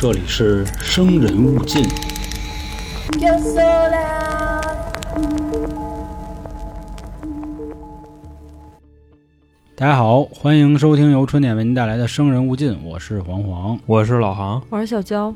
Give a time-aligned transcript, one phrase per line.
[0.00, 1.82] 这里是生人勿近。
[9.74, 13.76] 大家好，欢迎收听由春点为您带来的《生人勿近》，我是黄黄。
[13.86, 15.34] 我是老航，我是小娇，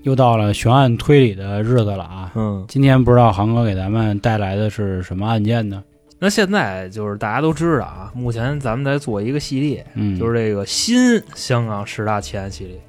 [0.00, 2.32] 又到了悬案推理的日子了啊！
[2.34, 5.84] 嗯，今天不知道航哥给咱们带来的是什么案件呢？
[6.18, 12.80] 那现在就是大家都知道啊，目前咱们在做一个系列，嗯，就是这个新香港十大奇案系列。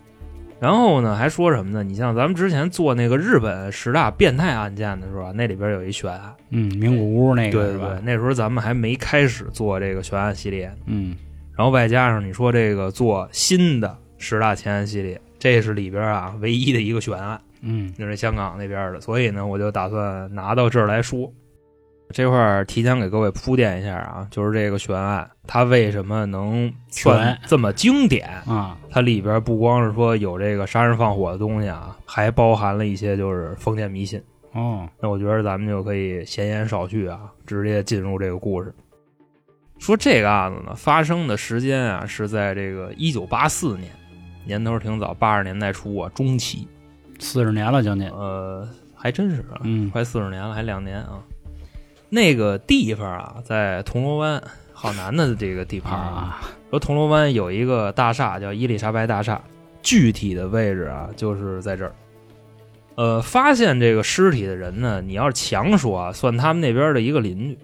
[0.62, 1.82] 然后呢，还说什么呢？
[1.82, 10.72] 你像咱们之前做那个日本十大变态案件的时候啊，那里边有一悬案，嗯，名古屋那个对对那时候咱们还没开始做这个悬案系列。
[10.86, 11.16] 嗯
[11.58, 17.42] 然后外加上你说这个做新的十大前案系列，这是里边啊唯一的一个悬案。
[17.62, 21.32] 嗯就是香港那边的，所以呢，我就打算拿到这儿来说。
[22.12, 28.28] 这块儿提前给各位铺垫一下啊，就是这个悬案，它为什么能算悬这么经典？
[28.46, 34.22] 啊，它里边不光是说有这个杀人放火的东西啊，还包含了一些就是封建迷信。
[34.54, 38.74] 哦，那我觉得咱们就可以闲言少叙啊，直接进入这个故事。
[39.80, 43.90] 说这个案子呢，发生的时间啊是在这个一九八四年，
[44.46, 46.68] 年头挺早，八十年代初啊中期。
[47.18, 48.10] 四十年了将近。
[48.10, 51.24] 呃，还真是啊，嗯快四十年了，还两年啊。
[52.14, 56.06] 那个地方啊，在铜锣湾好南的这个地盘啊。
[56.06, 59.42] 啊，说铜锣湾有一个大厦叫伊丽莎白大厦，
[59.82, 61.96] 具体的位置啊就是在这儿。
[62.96, 67.58] 呃，发现这个尸体的人呢，你要是强说啊，算他们那边的一个邻居。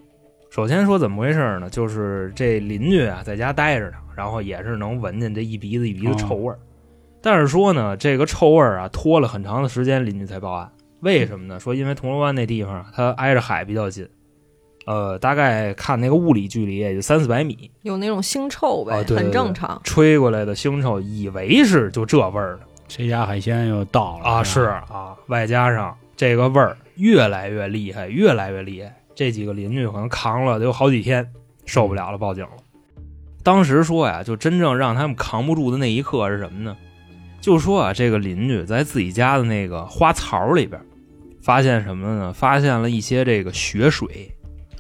[0.49, 1.69] 首先说怎么回事呢？
[1.69, 6.57] 就是这邻居啊在家待着呢，然后也是能闻见这一鼻子一鼻子臭味儿。
[7.21, 10.71] 但是说呢，这个臭味儿啊拖了很长的时间，邻居才报案。
[11.01, 11.59] 为什么呢？
[11.59, 14.07] 说因为铜锣湾那地方啊它挨着海比较近，
[14.87, 19.79] 呃，大概看那个物理距离也就三四百米，有那种腥臭呗，哦对对很正常。
[19.83, 28.95] 吹过来的腥臭，以为是就这味儿呢这家海鲜又到了啊，是啊，外加上这个味儿越来越厉害，越来越厉害。
[29.13, 31.29] 这几个邻居可能扛了得有好几天，
[31.65, 32.51] 受不了了，报警了。
[33.43, 36.77] 当时说呀，就真正让他们扛不住的那一刻是什么呢？
[37.41, 40.81] 就说啊，这个邻居在自己家的那个花槽里边，
[41.41, 42.31] 发现什么呢？
[42.31, 44.31] 发现了一些这个血水，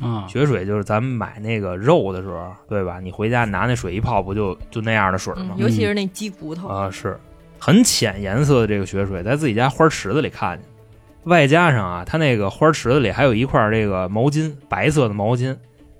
[0.01, 2.99] 啊，血水就是咱们买那个肉的时候，对吧？
[2.99, 5.55] 你回家拿那水一泡，不就就那样的水吗？
[5.57, 5.57] 嗯，？
[5.57, 7.17] 尤其是那鸡骨头，啊，是。
[7.59, 10.69] 很浅颜色的这个血水，在自己家花池子里看见，
[11.23, 15.57] 外加上啊，他那个花池子里还有一块这个毛巾，白色的毛巾，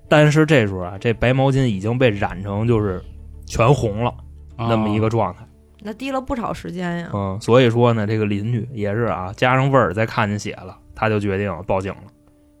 [0.08, 3.02] 但是这时候啊，这白毛巾已经被染成就是
[3.44, 4.14] 全红了
[4.56, 5.44] 那么一个状态，
[5.82, 7.10] 那滴了不少时间呀。
[7.12, 12.02] 嗯，所以说呢，这个邻居也是啊，加上味儿，再看见血了，他就决定报警了，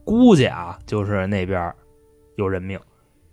[0.08, 1.70] 估计啊，就是那边
[2.36, 2.80] 有人命。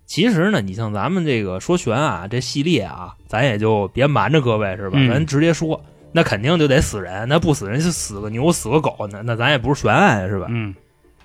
[0.05, 4.97] 其实呢，你像咱们这个说悬案这系列啊，咱也就别瞒着各位是吧？
[4.99, 5.81] 嗯咱直接说，
[6.11, 10.47] 那肯定就得死人，那不死人就死个牛死个狗，那那咱也不是悬案是吧？
[10.49, 10.75] 嗯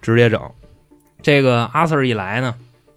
[0.01, 0.41] 直接整。
[1.21, 2.55] 这个阿 Sir 一来呢，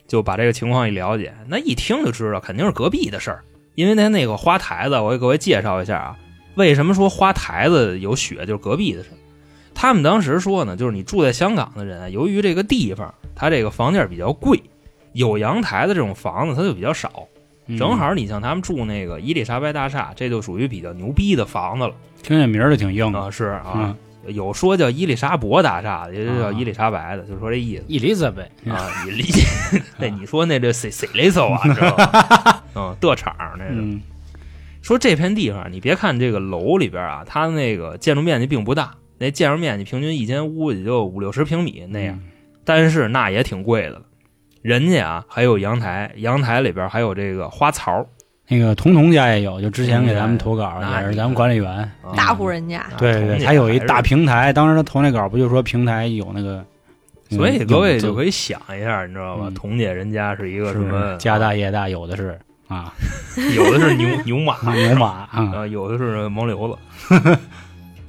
[0.08, 3.44] 就把这个情况一了解，那一听就知道肯定是隔壁的事儿，
[3.74, 6.18] 因为他那个花台子，我给各位介绍一下啊，
[6.54, 9.18] 为什么说花台子有血就是隔壁的事儿。
[9.76, 14.62] 他们当时说呢，就是你住在香港的人啊，由于这个地方它这个房价比较贵，
[15.14, 17.28] 有阳台的这种房子它就比较少。
[17.66, 23.74] 嗯正好你像他们住那个伊丽莎白大厦，这就属于比较牛逼的房子了听见名儿就挺硬啊，的是啊。
[23.76, 23.96] 嗯
[24.28, 27.84] 有说叫伊丽莎伯大厦的，也就叫啊伊丽莎白的，就说这意思。
[27.90, 29.26] ，Elizabeth 啊，伊丽？
[30.00, 31.60] 那你说那这谁谁雷搜啊？
[31.76, 32.64] 知道吧？
[32.74, 33.72] 嗯，的场那是。
[33.74, 34.02] 嗯
[34.82, 42.20] 说这片地方，你别看这个楼里边啊，它那个建筑面积并不大，那建筑面积平均一间屋也就五六十平米那样，
[42.66, 44.02] 但是那也挺贵的了。
[44.62, 48.06] 人家啊还有阳台，阳台里边还有这个花槽，
[48.50, 56.66] 那个彤彤家也有，就之前给咱们投稿那也是咱们管理员，啊大户人家，对对，同他有一大平台，当时他投那稿不就说平台有那个，
[57.30, 59.46] 所以各位就可以想一下，你知道吧？
[59.48, 62.94] 嗯彤姐人家是一个什么家大业大，有的是啊，
[63.56, 66.78] 有的是牛 牛马，牛马啊，啊，有的是毛瘤子。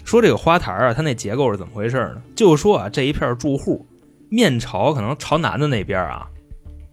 [0.05, 2.23] 说这个花坛啊，它那结构是怎么回事呢？
[2.37, 3.87] 就说啊，这一片住户
[4.29, 6.29] 面朝可能朝南的那边啊，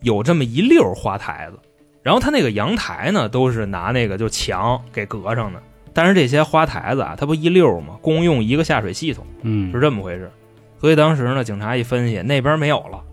[0.02, 1.60] 有这么一溜花台子，
[2.02, 5.62] 然后它那个阳台呢，都是拿那个就墙给隔上的。
[5.94, 7.98] 但是这些花台子啊，它不一溜吗？
[8.02, 10.32] 共用一个下水系统，嗯是这么回事。
[10.80, 13.04] 所以当时呢，警察一分析，那边没有了，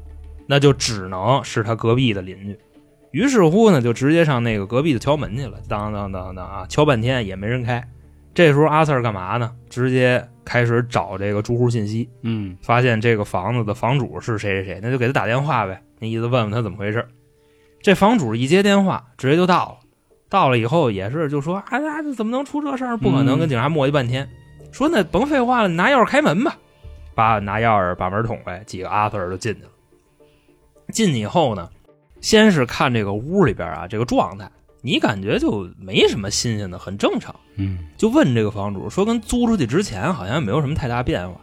[0.47, 2.57] 那就只能是他隔壁的邻居。
[3.11, 7.83] 于是乎呢，就直接上那个隔壁的敲门去了，当当当当啊，敲半天也没人开。
[8.39, 9.53] 这时候阿 Sir 干嘛呢？
[9.69, 17.05] 直接开始找这个住户信息，嗯发现这个房子的房主是谁谁谁，那就给他打电话呗，那意思问问他怎么回事。
[17.83, 19.79] 这房主一接电话，直接就到了，
[20.29, 21.81] 到了以后也是就说啊，
[22.17, 22.97] 怎么能出这事儿？
[22.97, 24.29] 不可能，嗯跟警察磨叽半天，
[24.71, 26.57] 说那甭废话了，拿钥匙开门吧。
[27.17, 29.69] 把拿钥匙把门捅开，几个阿 Sir 就进去了。
[30.93, 31.69] 进去以后呢，
[32.21, 34.49] 先是看这个屋里边啊这个状态，
[34.81, 37.35] 你感觉就没什么新鲜的，很正常。
[37.57, 41.41] 嗯就问这个房主说，跟租出去之前好像没有什么太大变化，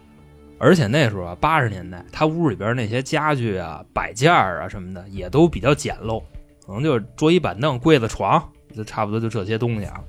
[0.57, 6.23] 而且那时候啊，八十年代，他屋里边那些家具啊、摆件儿啊什么的也都比较简陋，
[6.65, 8.41] 可能就是桌椅板凳、柜子、床，
[8.73, 10.01] 就差不多就这些东西啊。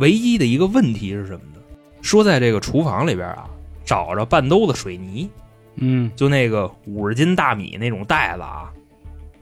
[0.00, 1.60] 唯一的一个问题是什么呢？
[2.02, 3.48] 说在这个厨房里边啊，
[3.84, 5.30] 找着半兜子水泥，
[5.76, 8.72] 嗯就那个五十斤大米那种袋子啊，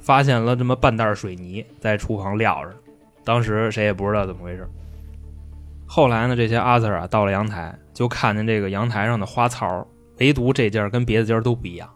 [0.05, 2.75] 发现了这么半袋水泥在厨房撂着，
[3.25, 4.69] 当时谁也不知道怎么回事。
[5.87, 9.87] 后来呢，这些阿 Sir 啊到了阳台，就看见这个阳台上的花槽，
[10.19, 11.89] 唯独这家跟别的家都不一样。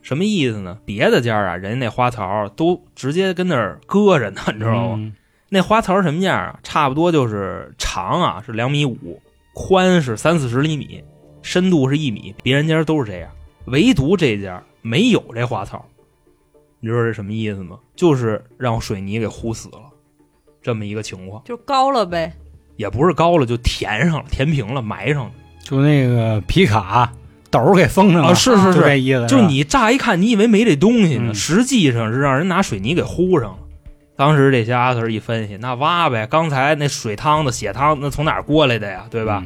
[0.00, 0.78] 什么意思呢？
[0.86, 4.94] 别的家啊，人家那花槽都直接跟那儿搁着呢，你知道吗？
[4.96, 5.12] 嗯
[5.50, 6.58] 那花槽什么样啊？
[6.62, 9.20] 差不多就是长啊是两米五，
[9.52, 11.04] 宽是三四十厘米，
[11.42, 12.34] 深度是一米。
[12.42, 13.30] 别人家都是这样，
[13.66, 15.86] 唯独这家没有这花槽。
[16.84, 17.78] 你知道这什么意思吗？
[17.96, 19.78] 就是让水泥给糊死了，
[20.60, 21.42] 这么一个情况。
[21.42, 22.30] 就高了呗。
[22.76, 25.30] 也不是高了，就填上了，填平了，埋上了。
[25.62, 27.10] 就那个皮卡
[27.50, 29.26] 斗给封上了，啊是是就是这意思。
[29.26, 33.58] 就你乍一看，你以为没这东西呢，嗯实际上是让人拿水泥给糊上了。
[34.14, 39.06] 当时这些阿 Sir 一分析，那挖呗，刚才那水汤子、血汤那从哪儿过来的呀？
[39.10, 39.42] 对吧？？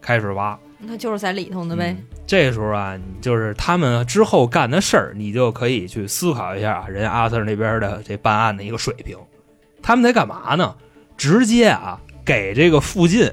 [0.00, 1.94] 开始挖，那就是在里头的呗。
[1.96, 9.18] 嗯这时候啊，就是他们之后干的事儿，你就可以去思考一下啊人家阿 Sir 那边的这办案的一个水平。
[9.82, 10.76] 他们在干嘛呢？
[11.16, 13.30] 直接啊，给这个附近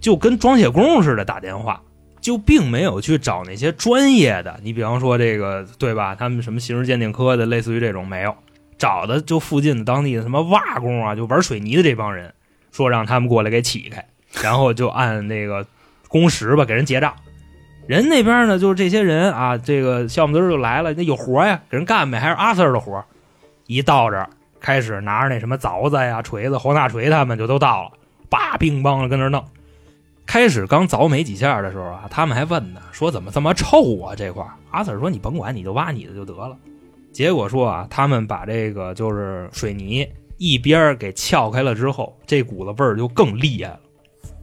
[0.00, 1.80] 就跟装卸工似的打电话，
[2.20, 4.58] 就并没有去找那些专业的。
[4.62, 6.14] 你比方说这个对吧？
[6.14, 8.34] 他们什么刑事鉴定科的，类似于这种没有，
[8.76, 12.34] 找的就附近的当地的什么瓦工啊，就玩水泥的这帮人，
[12.72, 14.04] 说让他们过来给起开，
[14.42, 15.64] 然后就按那个
[16.08, 17.14] 工时吧给人结账。
[17.90, 23.04] 人那边呢，就是这些人啊，这个项目队就来了，那有活呀，给人干呗，还是阿 Sir 的活。
[23.66, 24.24] 一到这，
[24.60, 27.90] 开始拿着那什么凿子呀、锤子、黄大锤，他们就都到了，
[28.28, 29.44] 叭乒乓的跟那弄。
[30.24, 34.46] 开始刚凿没几下的时候啊，他们还问呢，说怎么这么臭啊这块？
[34.70, 36.56] 阿 Sir 说你甭管，你就挖你的就得了。
[37.10, 43.80] 结果说啊，他们把这个就是水泥一边给撬开了之后，这股子味儿就更厉害了。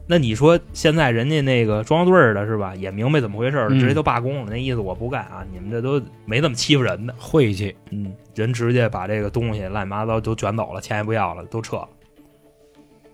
[0.09, 4.47] 那你说现在人家那个装队儿的是吧，也明白怎么回事了，嗯直接就罢工了。
[4.49, 7.13] 那意思我不干啊，你们这都没这么欺负人的。
[7.17, 11.89] 晦气，嗯，人直接把这个东西乱七八糟都卷走了，钱也不要了，都撤了。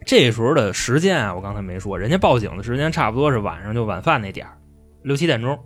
[0.05, 4.53] 这时候的时间啊，我刚才没说，人家报警的时间差不多是晚上就晚饭那点儿，
[5.01, 5.57] 六七点钟，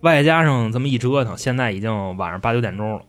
[0.00, 3.02] 外加上这么一折腾，现在已经晚上八九点钟了。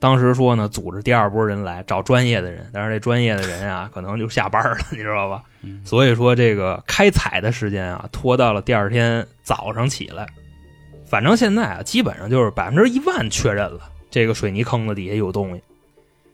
[0.00, 5.42] 当时说呢，组织第二波人来找专业的人，但是这专业的人啊，可能就下班了，你知道吧？
[5.62, 10.26] 嗯所以说这个开采的时间啊，拖到了第二天早上起来。
[11.04, 13.80] 反正现在啊，基本上就是百分之一万确认了，
[14.10, 15.62] 这个水泥坑子底下有东西。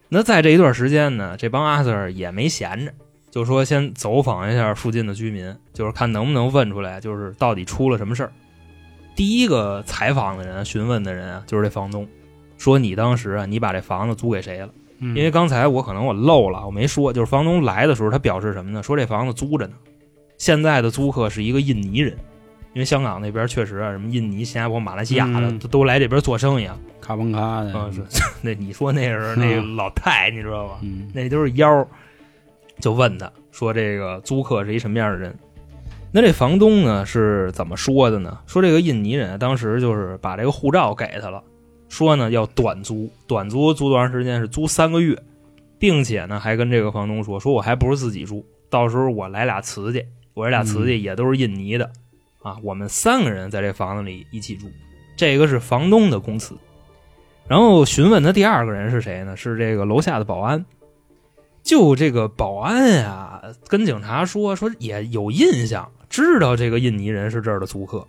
[0.08, 2.92] 那在这一段时间呢，这帮阿 Sir 也没闲着，
[3.30, 8.32] 就说先走访一下附近的居民，就是看能不能问出来，就是到底出了什么事儿。
[9.16, 12.06] 第一个采访的人、询问的人啊，就是这房东，
[12.58, 14.68] 说你当时啊，你把这房子租给谁了？
[15.00, 18.82] 因因为刚才我可能我漏了，我没说，就是房东来的时候，他表示什么呢？
[18.82, 19.74] 说这房子租着呢，
[20.38, 22.16] 现在的租客是一个印尼人，
[22.72, 26.78] 因为香港那边确实啊，什么印尼、新加坡、马来西亚的、嗯都都来这边做生意啊。
[27.00, 28.02] 卡崩卡的，啊，是
[28.40, 30.78] 那你说那是 那个老太，你知道吧？
[30.82, 31.86] 嗯那都是妖儿。
[32.80, 35.32] 就问他说：“这个租客是一什么样的人？”
[36.10, 38.38] 那这房东呢是怎么说的呢？
[38.46, 41.40] 说这个印尼人当时就是把这个护照给他了，
[41.94, 44.40] 说呢要短租，短租租多长时间？
[44.40, 45.16] 是租三个月，
[45.78, 51.88] 并且呢还跟这个房东说：“说我还不是自己住，到时候我来俩瓷器，我这俩瓷器也都是印尼的，
[52.42, 54.66] 啊，我们三个人在这房子里一起住，
[55.14, 56.56] 这个是房东的公词。”
[57.46, 59.36] 然后询问的第二个人是谁呢？
[59.36, 60.64] 是这个楼下的保安。
[61.62, 68.04] 就这个保安呀、跟警察说说也有印象，知道这个印尼人是这儿的租客。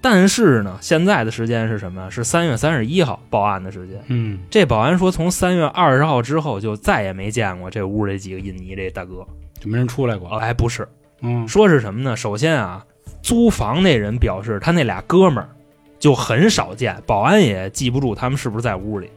[0.00, 2.10] 但是呢，现在的时间是什么？
[2.10, 4.00] 是三月三十一号报案的时间。
[4.06, 9.26] 嗯，这保安说，从三月二十号之后就再也没见过这屋这几个印尼这大哥。
[9.58, 10.88] 就没人出来过，哦，还不是，
[11.20, 12.16] 嗯，说是什么呢？
[12.16, 12.84] 首先啊，
[13.22, 15.50] 租房那人表示他那俩哥们儿
[15.98, 19.10] 就很少见，保安也记不住他们是不是在屋里。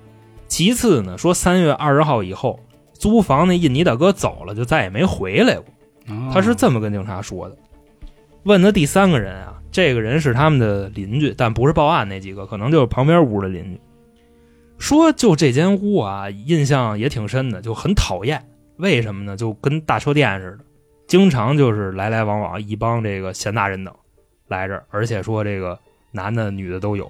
[0.47, 2.59] 其次呢，说三月二十号以后，
[2.93, 5.65] 租房那印尼大哥走了，就再也没回来过。
[6.09, 7.55] 哦他是这么跟警察说的。
[8.43, 13.79] 问的第三个人啊，这个人是他们的邻居，但不是报案那几个，可能就是旁边屋的邻居。
[14.77, 18.43] 说就这间屋啊，印象也挺深的，就很讨厌。
[18.77, 19.37] 为什么呢？
[19.37, 20.65] 就跟大车店似的，
[21.07, 23.93] 经常就是来来往往一帮这个闲大人等
[24.47, 25.77] 来这儿，而且说这个
[26.11, 27.09] 男的女的都有，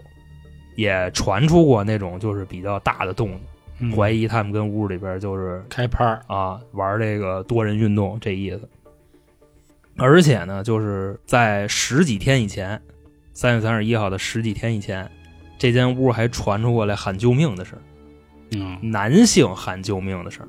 [0.76, 3.40] 也传出过那种就是比较大的动静，
[3.80, 8.70] 嗯怀疑他们跟屋里边就是开拍，啊玩这个多人运动这意思。
[9.98, 12.82] 而且呢，就是在十几天以前，
[13.34, 15.10] 三月三十一号的十几天以前，
[15.58, 17.82] 这间屋还传出过来喊救命的事儿。
[18.54, 20.48] 嗯男性喊救命的事儿，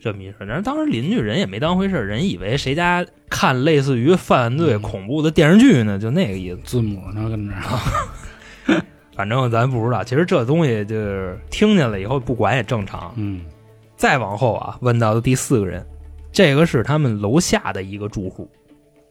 [0.00, 0.46] 这么一事儿。
[0.46, 6.60] 但是当时邻居人也没当回事儿，人以为谁家看类似于犯罪嗯恐怖的电视剧呢，就那个意思。
[6.64, 8.82] 字母呢跟这儿，
[9.16, 13.12] 反正咱不知道，其实这东西就是听见了以后不管也正常。
[13.16, 13.40] 嗯
[13.96, 15.84] 再往后啊，问到的第四个人，
[16.32, 18.50] 这个是他们楼下的一个住户。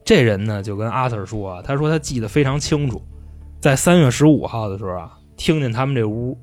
[0.04, 3.02] 这人呢就跟阿 Sir 说啊，他说他记得非常清楚，
[3.60, 6.38] 在三月十五号的时候啊，听见他们这屋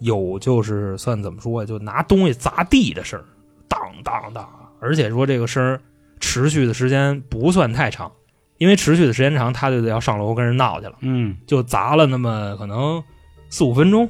[0.00, 3.24] 有就是算怎么说，就拿东西砸地的声儿，
[3.66, 4.48] 当当当，
[4.80, 5.80] 而且说这个声儿
[6.20, 8.12] 持续的时间不算太长，
[8.58, 10.96] 因为持续的时间长，他就得要上楼跟人闹去了。
[11.00, 13.02] 嗯就砸了那么可能
[13.48, 14.08] 四五分钟，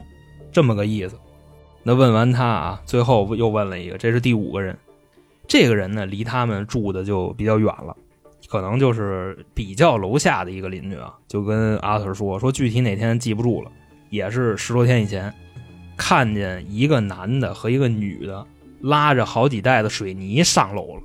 [0.51, 1.17] 这么个意思。
[1.85, 4.77] 那问完他啊，最后又问了一个，这是第五个人。
[5.47, 7.97] 这个人呢，离他们住的就比较远了，
[8.49, 13.71] 可能就是比较楼下的一个邻居啊，就跟阿 Sir 说说具体哪天记不住了，
[14.09, 15.33] 也是十多天以前，
[15.97, 18.47] 看见一个男的和一个女的
[18.81, 21.03] 拉着好几袋子水泥上楼了。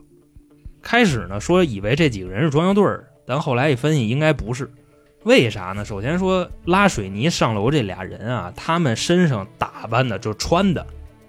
[0.81, 4.71] 开始呢说以为这几个人是装修队儿，但后来一分析应该不是，
[5.23, 5.83] 为啥呢？
[5.83, 10.85] 首先说拉水泥上楼这俩人啊，他们身上打扮的就穿的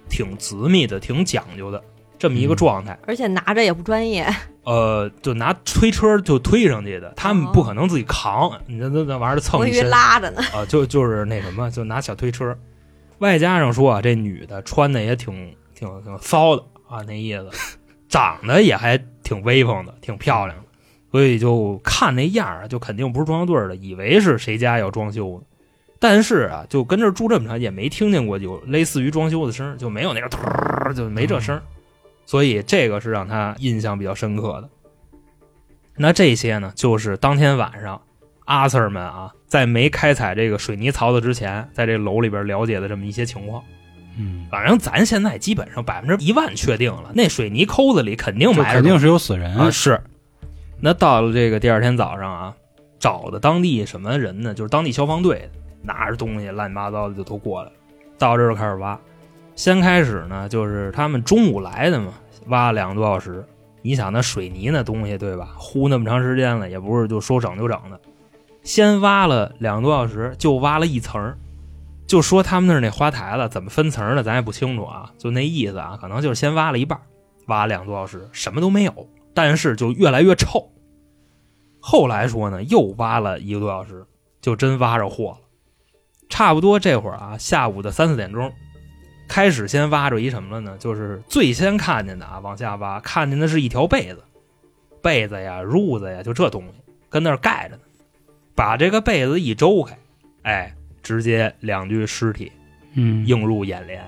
[0.09, 1.83] 挺紫密的，挺讲究的
[2.25, 2.99] 这么一个状态。
[3.07, 4.27] 而且拿着也不专业，
[4.63, 10.41] 呃，就拿推车就推上去的，他们不可能自己扛，你这那那玩意儿蹭我以为一身拉着呢。
[10.55, 12.57] 啊，就就是那什么，就拿小推车。
[13.19, 17.79] 外加上说啊，这女的穿的也挺挺挺骚的啊，那意思，
[18.09, 20.65] 长得也还挺威风的，挺漂亮的，
[21.11, 25.47] 所以就看那样儿啊，就肯定不是装修队儿的，以为是谁家要装修呢。
[26.01, 30.39] 但是啊，就跟这儿住这么长，也没听见过有类似于装修的声儿，就没有那个突，
[30.93, 31.63] 就没这声儿，
[32.27, 34.69] 所以这个是让他印象比较深刻的。
[35.97, 38.01] 那这些呢，就是当天晚上
[38.47, 43.63] 阿 Sir 们啊，在没开采这个水泥槽子之前，在这楼里边了解的这么一些情况。
[44.17, 50.01] 嗯，反正咱现在基本上百分之一万确定了，那水泥沟子里肯定埋着肯定是有死人啊，是。
[50.81, 52.55] 那到了这个第二天早上啊，
[52.99, 54.53] 找的当地什么人呢？
[54.55, 55.49] 就是当地消防队，
[55.83, 57.77] 拿着东西乱七八糟的就都过来了，
[58.19, 58.99] 到这儿就开始挖。
[59.57, 62.15] 先开始呢，就是他们中午来的嘛，
[62.47, 63.45] 挖了两个多小时。
[63.83, 65.55] 你想那水泥那东西对吧？
[65.57, 68.01] 糊那么长时间了，也不是就说整就整的。
[68.63, 71.37] 先挖了两个多小时，就挖了一层
[72.07, 77.03] 就说他们那儿那花台子怎么分层的，咱也不清楚啊，就那意思啊，可能就是先挖了一半儿，
[77.47, 80.71] 挖两个多小时，什么都没有，但是就越来越臭。
[81.79, 84.07] 后来说呢，又挖了一个多小时，
[84.41, 85.39] 就真挖着货了。
[86.31, 88.51] 差不多这会儿啊，下午的三四点钟，
[89.29, 90.77] 开始先挖着一什么了呢？
[90.79, 94.23] 就是最先看见的啊，往下挖，看见的是一条被子，
[95.03, 96.73] 被子呀、褥子呀，就这东西
[97.09, 97.83] 跟那儿盖着呢。
[98.55, 99.99] 把这个被子一周开，
[100.43, 102.53] 哎，直接两具尸体
[102.93, 104.01] 嗯，映入眼帘。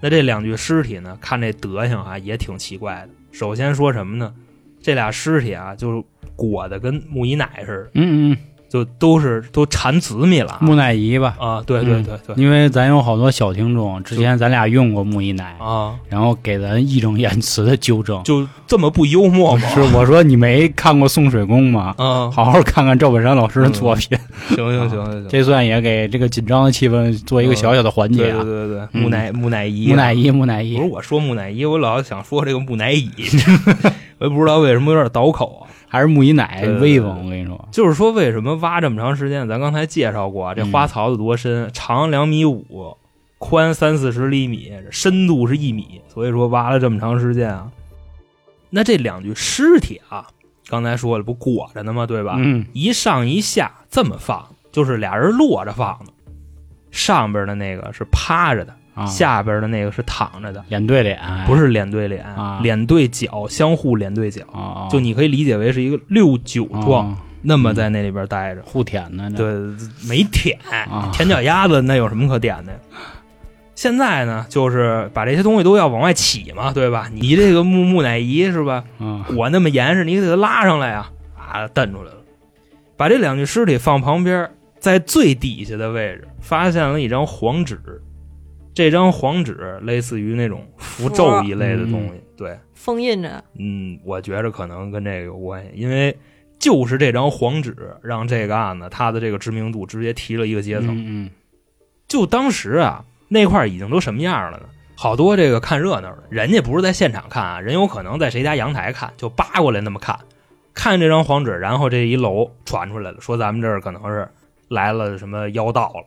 [0.00, 3.08] 那这两具尸体呢，看这德行啊，也挺奇怪的。
[3.30, 4.34] 首先说什么呢？
[4.82, 6.04] 这俩尸体啊，就是
[6.36, 8.36] 裹得跟木姨奶似的，嗯嗯，
[8.72, 10.52] 就都是都缠紫米了。
[10.52, 11.62] 啊木乃伊吧，啊！
[11.66, 18.22] 对对对对、因为咱有好多小听众，之前咱俩用过木一奶，啊，然后给咱义正言辞的纠正。
[18.22, 19.68] 就这么不幽默吗？
[19.74, 21.94] 是我说你没看过送水工吗？
[21.98, 24.16] 啊，好好看看赵本山老师的作品，
[24.48, 28.42] 行行行行行，这算也给这个紧张的气氛做一个小小的缓解啊。
[28.42, 28.78] 对对。
[28.92, 30.76] 对木乃木乃伊啊，木乃伊，木乃伊。
[30.76, 33.06] 不是，我说木乃伊，我老想说这个木乃伊，
[34.22, 35.68] 我也不知道为什么有点倒口啊。
[35.88, 37.68] 还是木姨奶威风，我跟你说。
[37.70, 39.46] 就是说，为什么挖这么长时间？
[39.46, 42.96] 咱刚才介绍过啊，这嗯花槽子多深，长两米五，
[43.36, 47.70] 宽三四十厘米，深度是一米，所以说挖了这么长时间啊。
[48.70, 50.28] 那这两具尸体啊，
[50.68, 52.06] 刚才说了，不裹着呢吗？
[52.06, 52.36] 对吧？
[52.38, 56.12] 嗯一上一下这么放，就是俩人摞着放的，
[56.90, 62.60] 上边的那个是趴着的，啊，下边的那个是躺着的，脸对脸，不是脸对脸，啊。
[62.62, 67.18] 脸对脚，相互脸对脚，啊，就你可以理解为是一个六九状，啊。
[67.42, 68.62] 那么在那里边待着。
[68.64, 72.78] 互舔呢，这，对，没舔啊，舔脚丫子那有什么可点的呀？
[73.74, 77.08] 现在呢，就是把这些东西都要往外起嘛，对吧？
[77.12, 78.84] 你这个木木乃伊是吧？
[79.00, 81.10] 嗯我那么严实，你得给它拉上来呀！
[81.36, 82.18] 啊，蹬出来了，
[82.96, 87.80] 把这两具尸体放旁边，在最底下的位置发现了一张黄纸，
[88.74, 93.42] 这张黄纸类似于那种符咒一类的东西，对，封印着。
[93.58, 96.16] 嗯，我觉着可能跟这个有关系，因为
[96.58, 100.88] 就是这张黄纸让这个案子它的这个知名度直接提了一个阶层。
[101.06, 101.30] 嗯
[102.08, 104.64] 就当时啊，那块儿已经都什么样了呢？
[104.94, 110.18] 好多这个看热闹的，人家不是在现场看啊，人有可能在谁家阳台看，就扒过来那么看，
[110.74, 114.28] 看这张黄纸，然后这一楼传出来了，说咱们这儿可能是
[114.68, 116.04] 来了什么妖道了，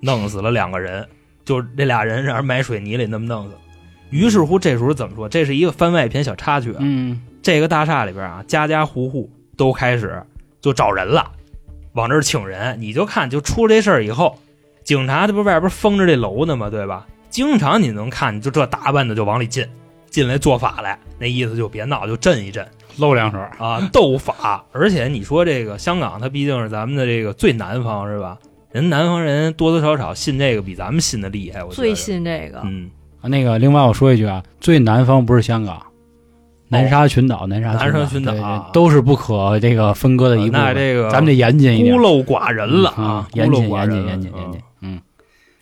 [0.00, 1.06] 弄死了两个人，
[1.44, 3.54] 就这俩人让人埋水泥里那么弄死。
[4.10, 5.28] 于是乎，这时候怎么说？
[5.28, 6.78] 这是一个番外篇小插曲啊。
[6.80, 10.22] 嗯这个大厦里边啊，家家户户都开始
[10.62, 11.30] 就找人了，
[11.92, 12.80] 往这儿请人。
[12.80, 14.38] 你就看，就出这事儿以后，
[14.82, 16.70] 警察这不外边封着这楼呢吗？
[16.70, 17.06] 对吧？
[17.28, 19.66] 经常你能看，就这打扮的就往里进，
[20.08, 23.38] 进来做法来，那意思就别闹，就震一震露两手。
[23.58, 24.64] 啊，斗法。
[24.72, 28.38] 而且你说这个香港，它毕竟是咱们的这个最南方，是吧？
[28.74, 32.90] 人南方人多多少少信这个比咱们信的厉害，我觉得最信这个，嗯，
[33.20, 35.80] 啊那个，另外我说一句啊，最南方不是香港，
[36.66, 40.60] 南沙群岛，南沙南沙群岛都是不可这个分割的一部分。
[40.60, 42.02] 那这个咱们得严谨一点孤。
[42.02, 44.96] 陋寡人了嗯啊，孤严谨严谨陋寡人严谨严谨嗯。
[44.96, 45.00] 嗯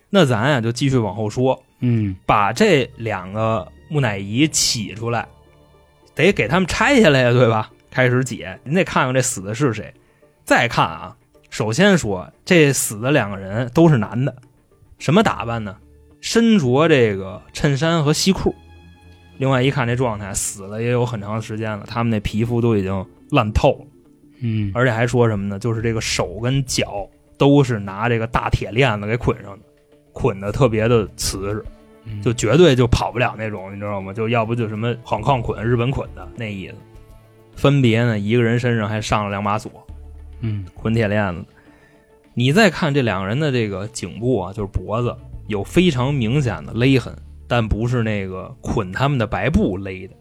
[0.09, 5.29] 那咱呀就继续往后说，嗯把这两个木乃伊起出来，
[6.15, 7.71] 得给他们拆下来呀，对吧？
[7.91, 9.93] 开始解，您得看看这死的是谁。
[10.45, 11.15] 再看啊，
[11.53, 14.35] 首先说这死的两个人都是男的，
[14.99, 15.77] 什么打扮呢？
[16.23, 18.55] 身着这个衬衫和西裤。
[19.37, 23.87] 另外一看这状态，死了也有很长时间了，他们那皮肤都已经烂透了。
[24.41, 25.59] 嗯而且还说什么呢？
[25.59, 27.07] 就是这个手跟脚
[27.37, 29.65] 都是拿这个大铁链子给捆上的，
[30.15, 31.63] 捆的特别的瓷实，
[32.07, 34.11] 嗯就绝对就跑不了那种，你知道吗？
[34.15, 36.75] 就要不就什么杭抗捆、日本捆的那意思。
[37.57, 39.71] 分别呢，一个人身上还上了两把锁，
[40.43, 41.45] 嗯捆铁链子。
[42.35, 45.17] 你再看这两个人的这个颈部啊，就是脖子
[45.49, 47.15] 有非常明显的勒痕，
[47.49, 50.15] 但不是那个捆他们的白布勒的，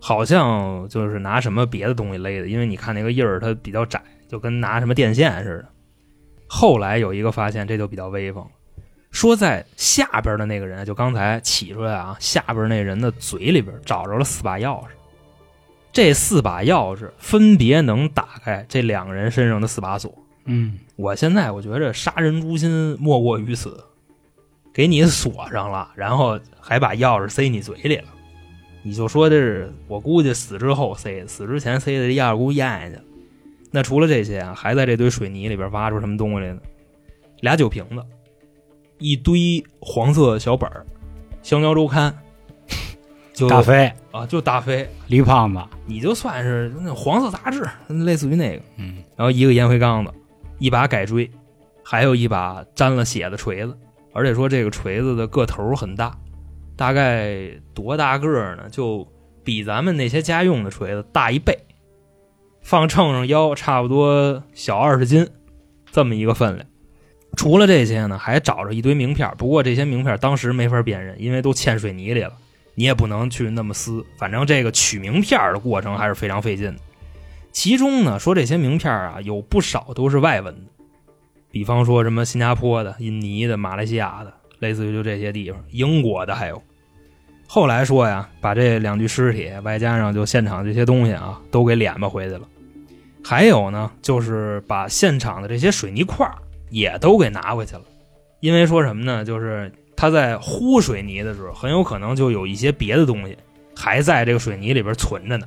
[0.00, 5.68] 好像就是拿什么别的东西勒的，因为你看那个印儿它比较窄，就跟拿什么电线似的。
[6.46, 8.46] 后来有一个发现，这就比较威风，
[9.10, 14.90] 说在下边的那个人，就刚才起出来啊，下边那人的嘴里边找着了四把钥匙，
[15.96, 20.14] 这四把钥匙分别能打开这两个人身上的四把锁。
[20.44, 23.82] 嗯我现在我觉着杀人诛心莫过于此，
[24.74, 28.08] 给你锁上了，然后还把钥匙塞你嘴里了，
[28.82, 33.02] 你就说这是我估计死之后塞的，死之前塞的这钥匙估计咽下去了。
[33.70, 36.60] 那除了这些啊，还在这堆水泥里边挖出什么东西来呢？
[37.40, 38.04] 俩酒瓶子，
[38.98, 40.84] 一堆黄色小本儿，
[41.48, 42.12] 《香蕉周刊》，
[43.36, 45.60] 就大飞啊，就大飞，驴胖子。
[45.84, 48.62] 你就算是那黄色杂志，类似于那个。
[48.78, 50.10] 嗯然后一个烟灰缸子，
[50.58, 51.30] 一把改锥，
[51.84, 53.76] 还有一把沾了血的锤子，
[54.14, 56.16] 而且说这个锤子的个头很大，
[56.76, 58.70] 大概多大个儿呢？
[58.70, 59.06] 就
[59.44, 61.58] 比咱们那些家用的锤子大一倍，
[62.62, 65.28] 放秤上腰差不多小二十斤，
[65.92, 66.66] 这么一个分量。
[67.36, 72.32] 除了这些呢，还找着一堆名片，不过这些名片当时没法辨认，因为都嵌水泥里了，
[72.76, 74.06] 你也不能去那么撕。
[74.16, 76.80] 反正这个取名片的过程还是非常费劲的。
[77.50, 80.70] 其中呢，说这些名片啊，有不少都是外文的，
[81.50, 86.62] 比方说什么新加坡的、印尼的、马来西亚的，类似于就这些地方，英国的还有。
[87.48, 92.42] 后来说呀，把这两具尸体外加上就现场这些东西啊，都给敛吧回去了。
[93.24, 96.30] 还有呢，就是把现场的这些水泥块
[96.68, 97.82] 也都给拿回去了，
[98.40, 99.24] 因为说什么呢？
[99.24, 103.36] 就是他在糊水泥的时候，很有可能就有一些别的东西
[103.74, 105.46] 还在这个水泥里边存着呢。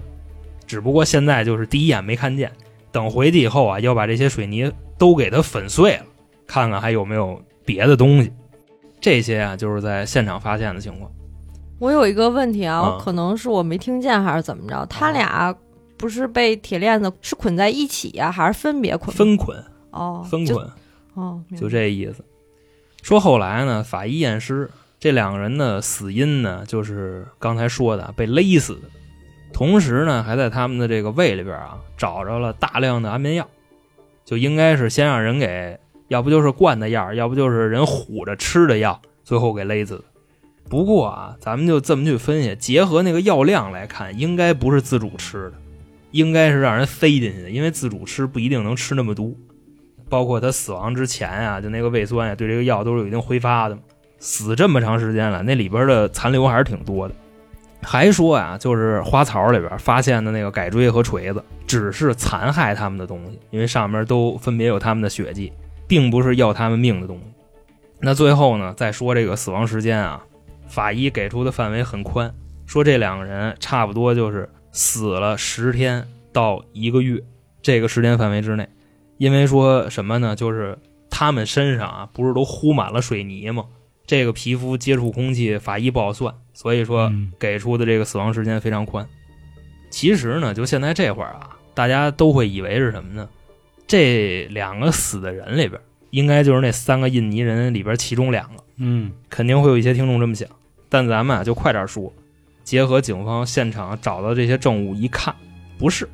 [0.66, 2.52] 只不过现在就是第一眼没看见，
[2.92, 6.04] 等回去以后啊，要把这些水泥都给它粉碎了，
[6.46, 8.32] 看看还有没有别的东西。
[9.00, 11.10] 这些啊，就是在现场发现的情况。
[11.80, 14.86] 我有一个问题啊，啊可能是我没听见还是怎么着？
[14.88, 15.56] 他俩
[15.98, 19.16] 不是被铁链子是捆在一起呀、还是分别捆？
[19.16, 20.70] 分捆，哦，分捆，
[21.14, 22.24] 哦，就这意思。
[23.02, 28.82] 说后来呢，法医验尸，这两个人的死因呢，就是刚才说的被勒死的，
[29.54, 33.48] 同时呢，还在他们的这个胃里边啊找着了大量的安眠药，
[34.26, 40.04] 就应该是先让人给，要不就是灌的药，要不就是人唬着吃的药，最后给勒死的。
[40.70, 45.54] 不过啊，咱们就这么去分析，结合那个药量来看，应该不是自主吃的，
[46.12, 49.32] 应该是让人塞进去的，因为自主吃不一定能吃那么多。
[50.10, 53.78] 包括他死亡之前啊，就那个胃酸呀、对这个药都是有一定挥发的。
[54.18, 57.16] 死这么长时间了，那里边的残留还是挺多的。
[57.82, 65.54] 还说啊、就是花槽里边发现的那个改锥和锤子，只是残害他们的东西，因为上面都分别有他们的血迹，
[65.88, 67.24] 并不是要他们命的东西。
[68.02, 70.22] 那最后呢，再说这个死亡时间啊，
[70.68, 72.34] 法医给出的范围很宽，
[72.66, 77.22] 说这两个人差不多就是死了十天到一个月
[77.62, 78.68] 这个时间范围之内，
[79.20, 80.34] 因为说什么呢？
[80.36, 80.80] 就是
[81.10, 83.66] 他们身上啊，不是都糊满了水泥吗？
[84.08, 89.06] 这个皮肤接触空气法医不好算，所以说嗯给出的这个死亡时间非常宽。
[89.92, 93.28] 其实呢，就现在这会儿啊，大家都会以为是什么呢？
[93.86, 95.80] 这两个死的人里边，
[96.12, 98.64] 应该就是那三个印尼人里边其中两个。
[98.78, 100.48] 嗯肯定会有一些听众这么想，
[100.88, 102.14] 但咱们啊就快点说。
[102.64, 105.36] 结合警方现场找到这些证物一看，
[105.78, 106.08] 不是。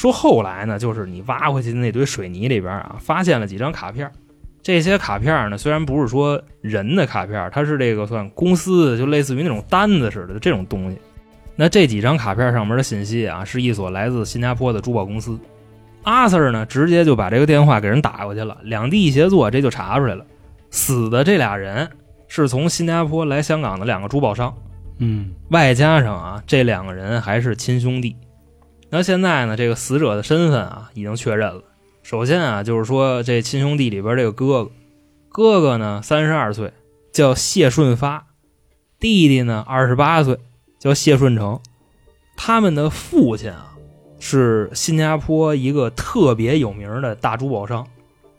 [0.00, 4.10] 说后来呢，就是你挖回去的那堆水泥里边啊，发现了几张卡片。
[4.62, 10.96] 这些卡片呢，虽然不是说人的卡片，它是这个算公司，就类似于那种单子似的这种东西。
[11.54, 15.38] 那这几张卡片上面的信息啊，是一所来自新加坡的珠宝公司。
[16.04, 20.24] 阿 Sir 呢，直接就把这个电话给人打过去了，两地一协作，这就查出来了。
[20.70, 21.86] 死的这俩人
[22.26, 24.54] 是从新加坡来香港的两个珠宝商，
[24.96, 28.16] 嗯外加上啊，这两个人还是亲兄弟。
[28.90, 31.62] 那现在呢，这个死者的身份啊已经确认了。
[32.02, 34.70] 首先啊，就是说这亲兄弟里边这个哥哥，
[35.28, 36.72] 哥哥呢三十二岁，
[37.12, 38.24] 叫谢顺发；
[38.98, 40.38] 弟弟呢二十八岁，
[40.80, 41.60] 叫谢顺成。
[42.36, 43.76] 他们的父亲啊
[44.18, 47.86] 是新加坡一个特别有名的大珠宝商。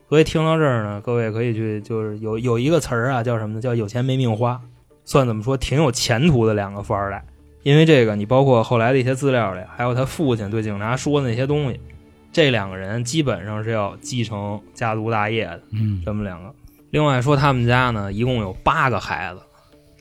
[0.10, 3.62] 所以听到这儿呢，各位可以去，就是有有一个词儿啊，叫什么呢？
[3.62, 4.60] 叫有钱没命花，
[5.06, 7.24] 算怎么说，挺有前途的两个富二代。
[7.64, 11.80] 因为这个，你包括后来的一些资料里，还有他父亲对警察说的那些东西，
[12.32, 15.62] 这两个人基本上是要继承家族大业的。
[15.72, 16.54] 嗯这么两个。
[16.90, 19.42] 另外说，他们家呢一共有八个孩子，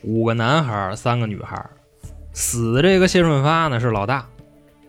[0.03, 1.63] 五个男孩，三个女孩。
[2.33, 4.27] 死的这个谢顺发呢是老大，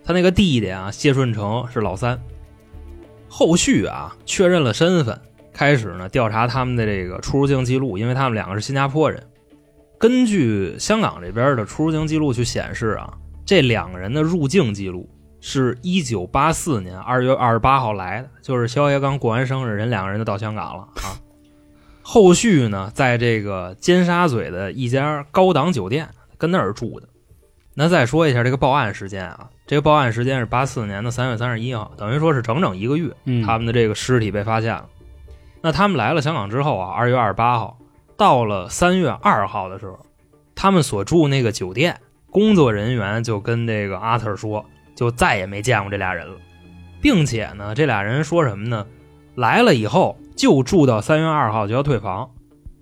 [0.04, 2.20] 他那个弟弟啊谢顺成是老三。
[3.28, 5.20] 后续啊确认了身份，
[5.52, 9.22] 开始呢调查他们的这个出入境记录，因为他们两个是新加坡人。
[10.02, 13.14] 根据香港这边的出入境记录去显示啊，
[13.46, 15.08] 这两个人的入境记录
[15.40, 21.14] 是一九八四年二月二十八号来的，就是肖爷刚过完生日，人两个人就到香港了啊。
[22.02, 27.08] 后续呢，在这个尖沙咀的一家高档酒店跟那儿住的。
[27.76, 33.14] 那再说一下这个报案时间啊，这个报案时间是八四年的三月三十一号，等于说是整整一个月，
[33.46, 34.86] 他们的这个尸体被发现了。
[35.62, 37.78] 那他们来了香港之后啊，二月二十八号
[38.22, 39.98] 到了三月二号的时候，
[40.54, 46.36] 他们所住那个酒店工作人员就跟这个阿特说，就再也没见过这俩人了，
[47.02, 48.86] 并且呢，这俩人说什么呢？
[49.34, 52.30] 来了以后就住到三月二号就要退房，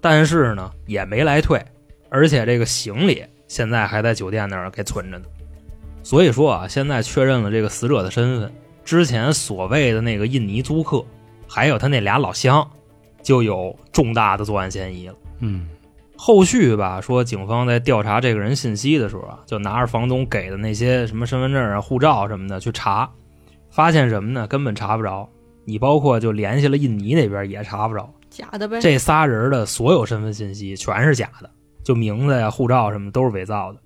[0.01, 1.65] 但是呢也没来退，
[2.09, 5.25] 而且这个行李现在还在酒店那儿给存着呢。
[6.03, 11.05] 所以说啊，现在确认了这个死者的身份，之前所谓的那个印尼租客，
[11.47, 12.69] 还有他那俩老乡，
[13.21, 15.15] 就有重大的作案嫌疑了。
[15.39, 15.67] 嗯
[16.21, 23.09] 后续吧，说警方在调查这个人信息的时候啊，就拿着房东给的那些什么身份证啊、护照什么的去查，
[23.69, 24.45] 发现什么呢？
[24.45, 25.27] 根本查不着。
[25.63, 28.81] 你包括就联系了印尼那边也查不着，假的呗。
[28.81, 31.49] 这仨人的所有身份信息全是假的，
[31.85, 33.79] 就名字呀、护照什么都是伪造的。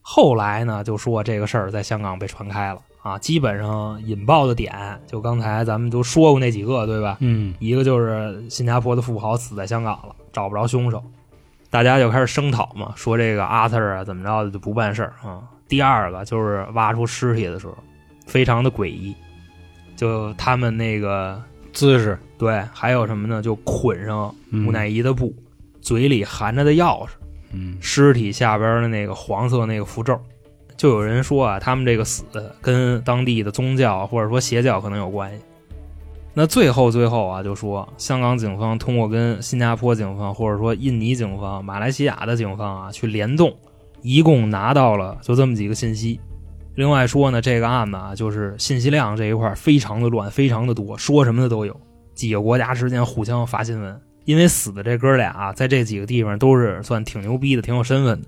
[0.00, 4.72] 后来呢，就说这个事儿在香港被传开了啊，基本上引爆的点
[5.06, 7.16] 就刚才咱们都说过那几个，对吧？
[7.20, 11.02] 嗯一个就是新加坡的富豪死在香港了，找不着凶手，
[11.68, 15.42] 大家就开始声讨嘛，说这个阿 Sir 啊怎么着的就不办事儿啊。
[15.66, 17.76] 第二个就是挖出尸体的时候，
[18.26, 19.14] 非常的诡异，
[19.96, 23.42] 就他们那个姿势，对，还有什么呢？
[23.42, 25.34] 就捆上嗯木乃伊的布，
[25.80, 27.10] 嘴里含着的钥匙，
[27.52, 30.16] 嗯尸体下边的那个黄色那个符咒。
[30.82, 32.24] 就有人说啊，他们这个死
[32.60, 35.40] 跟当地的宗教或者说邪教可能有关系。
[36.34, 43.56] 那最后最后啊，就说香港警方通过跟新加坡警方或者说印尼警方、马来西亚的警方啊去联动，
[44.00, 46.18] 一共拿到了就这么几个信息。
[46.74, 51.80] 另外说呢，这个案子啊，就是信息量这一块非常的乱，非常的多，说什么的都有。
[52.12, 58.26] 几个国家之间互相发新闻，因为死的这哥俩啊，在这几个地方都是算挺牛逼的，挺有身份的。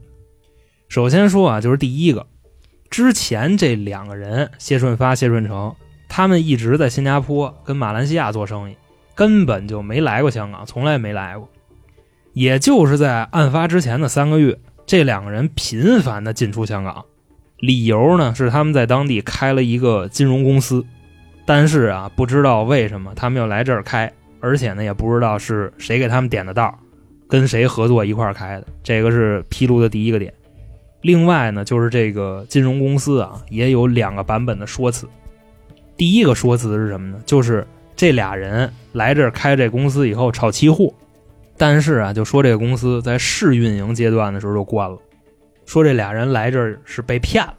[0.87, 2.25] 首先说啊，就是第一个，
[2.95, 5.75] 之前这两个人谢顺发、谢顺成，
[6.09, 8.77] 他们一直在新加坡跟马来西亚做生意，
[9.17, 11.49] 根本就没来过香港，从来没来过。
[12.35, 17.05] 也就是在案发之前的三个月，这两个人频繁的进出香港，
[17.59, 20.87] 理由呢是他们在当地开了一个金融公司，
[21.45, 26.79] 但是啊，不知道为什么他们要来这儿开，而且呢也不知道是谁给他们点的道，
[27.27, 30.33] 跟谁合作一块儿开的，这个是披露的第一个点。
[31.05, 35.07] 另外呢，就是这个金融公司啊，也有两个版本的说辞。
[35.99, 37.21] 第一个说辞是什么呢？
[37.27, 40.91] 就是这俩人来这儿开这公司以后炒期货，
[41.59, 44.97] 但是啊，就说这个公司在试运营阶段的时候就关了。
[45.67, 47.55] 说这俩人来这儿是被骗了，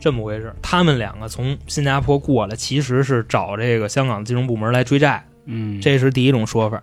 [0.00, 0.50] 这么回事。
[0.62, 6.82] 他们两个从新加坡过来，其实是找这个香港金融部门来追债，嗯，这是第一种说法。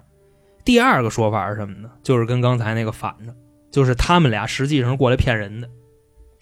[0.64, 1.90] 第二个说法是什么呢？
[2.04, 3.34] 就是跟刚才那个反着，
[3.72, 5.68] 就是他们俩实际上是过来骗人的。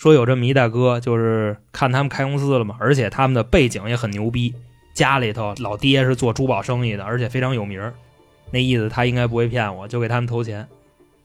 [0.02, 4.56] 说有这么一大哥，就是看他们开公司了嘛，而且他们的背景也很牛逼，
[4.96, 7.94] 家里头老爹是做珠宝生意的，而且非常有名儿。
[8.50, 10.68] 那意思他应该不会骗我，就给他们投钱。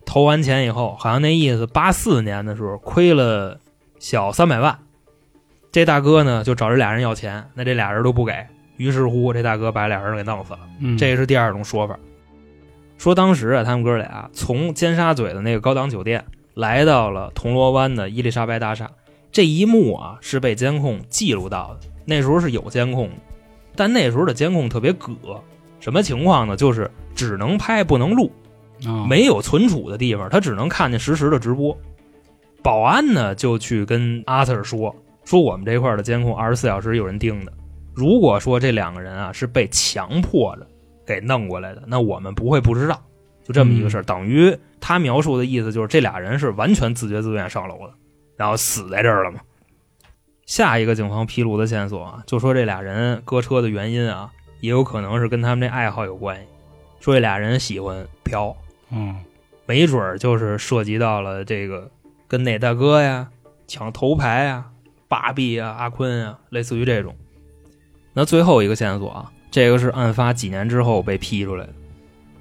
[0.05, 3.59] 投完钱以后，好像那意思八四年的时候亏了
[3.99, 4.79] 小三百万，
[5.73, 10.61] 这大哥呢就找这俩人要钱，那这俩人都不给，于是乎这大哥把俩人给弄死了。
[10.81, 11.99] 嗯这是第二种说法。
[12.99, 16.23] 说当时啊，他们哥俩从尖沙咀的那个高档酒店
[16.57, 18.91] 来到了铜锣湾的伊丽莎白大厦，
[19.31, 21.81] 这一幕啊是被监控记录到的。
[22.07, 23.17] 那时候是有监控的，
[23.75, 25.13] 但那时候的监控特别葛，
[25.81, 26.57] 什么情况呢？
[26.57, 28.33] 就是只能拍不能录，
[28.87, 31.77] 啊没有存储的地方，他只能看见实时的直播。
[32.63, 37.53] 保安呢就去跟阿 Sir 说，说我们这块的监控二十四小时有人盯的。
[37.95, 40.67] 如果说这两个人啊是被强迫着
[41.07, 42.99] 给弄过来的，那我们不会不知道。
[43.47, 47.95] 就这么一个事儿，等于他描述的意思就是这俩人是完全自觉自愿上楼的，
[48.37, 49.39] 然后死在这儿了嘛。
[50.47, 56.49] 下一个警方披露的线索啊，就说这俩人割车的原因啊，也有可能是跟他们这爱好有关系。
[56.99, 58.57] 说这俩人喜欢嫖，
[58.91, 59.15] 嗯
[59.65, 61.89] 没准儿就是涉及到了这个
[62.27, 63.29] 跟哪大哥呀
[63.69, 64.65] 抢头牌呀、
[65.07, 67.15] 芭比啊、阿坤啊，类似于这种。
[68.13, 71.73] 那最后一个线索啊，这个是案发几年之后被批出来的，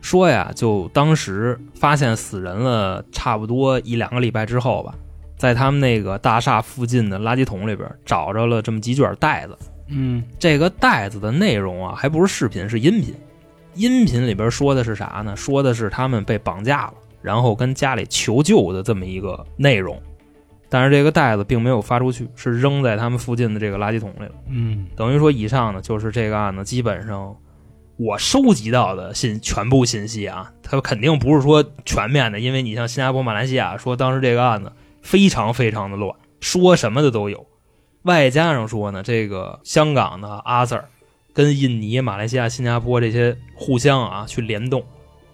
[0.06, 4.94] 说呀，就当时发现死人了，差不多一两个礼拜之后吧，
[5.36, 9.58] 在他们那个大厦附近的垃圾桶里边找着了这么几卷袋子。
[9.88, 13.16] 嗯这个袋子的内容啊，还不是视频，是音频。
[13.74, 15.36] 音频里边说的是啥呢？
[15.36, 20.00] 说的是他们被绑架了，然后跟家里求救的这么一个内容。
[20.70, 24.36] 但是这个袋子并没有发出去，是扔在他们附近的这个垃圾桶里了。
[24.50, 27.36] 嗯等于说，以上呢就是这个案子基本上
[27.98, 37.46] 我收集到的信全部信息啊，它肯定不是说全面的，因为你像新加坡、马来西亚说当时这个案子非常非常的乱，说什么的都有。
[38.04, 40.84] 外加上说呢，这个香港的阿 Sir
[41.34, 44.84] 跟印尼、马来西亚、新加坡这些互相啊去联动，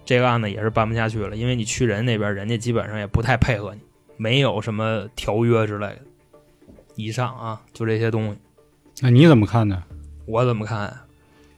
[0.04, 3.80] 这个案子也是办不下去了，因为你去人那边，人家基本上也不太配合你，
[4.16, 5.98] 没有什么条约之类的。
[6.94, 8.38] 以上啊，就这些东西。
[9.00, 9.82] 那你怎么看呢？
[10.26, 11.04] 我怎么看啊？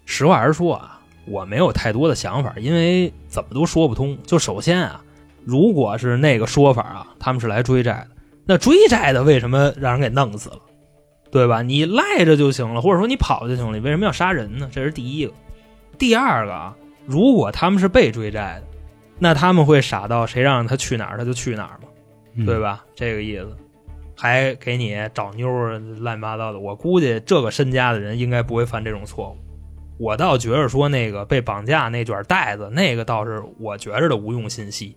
[0.07, 0.94] 实话实说啊，
[1.27, 4.17] 我没有太多的想法，因为怎么都说不通。
[4.25, 5.03] 就首先啊，
[5.45, 8.09] 如果是那个说法啊，他们是来追债的，
[8.45, 10.59] 那追债的为什么让人给弄死了？
[11.31, 11.63] 对吧？
[11.63, 14.69] 你赖着就行了，或者说你跑就行了，你为什么要杀人呢？
[14.73, 15.33] 这是第一个。
[15.99, 18.67] 第二个啊，如果他们是被追债的，
[19.19, 21.89] 那他们会傻到谁让他去哪儿他就去哪儿吗？
[22.35, 22.61] 嗯对？
[22.61, 22.85] 吧？
[22.95, 23.57] 这个意思，
[24.17, 26.59] 还给你找妞儿乱七八糟的。
[26.59, 29.37] 我估计这个身家的人应该不会犯这种错误。
[29.99, 34.97] 我倒觉着说那个被绑架那卷袋子，那个倒是我觉着的无用信息。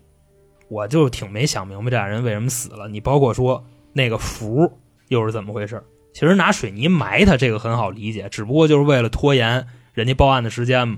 [0.69, 2.89] 我就挺没想明白这俩人为什么死了。
[2.89, 4.71] 你包括说那个符
[5.07, 5.81] 又是怎么回事？
[6.13, 10.97] 其实拿水泥埋他这个很好理解，只不过就是为了拖延人家报案的时间嘛。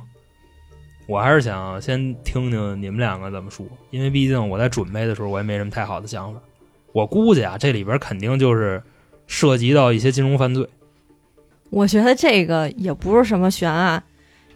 [1.07, 6.39] 我还是想先听听你们两个怎么说，因为毕竟我在准备的时候我也没什么太好的想法。
[6.93, 8.81] 我估计啊，这里边肯定就是
[9.27, 10.67] 涉及到一些金融犯罪。
[11.69, 14.01] 我觉得这个也不是什么悬案，